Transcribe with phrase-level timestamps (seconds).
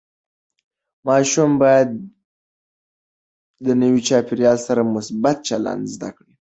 [1.07, 1.89] ماشوم باید
[3.65, 6.29] د نوي چاپېریال سره مثبت چلند زده کړي.